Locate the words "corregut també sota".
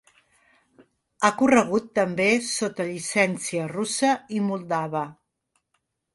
1.41-2.89